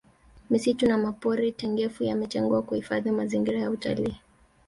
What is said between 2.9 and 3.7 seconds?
mazingira